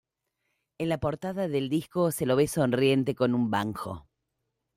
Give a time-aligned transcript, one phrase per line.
[0.79, 4.07] En la portada del disco se lo ve sonriente con un banjo.